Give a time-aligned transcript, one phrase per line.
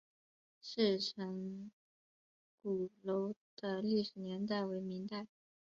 [0.63, 1.69] 赤城
[2.63, 5.27] 鼓楼的历史年代为明代。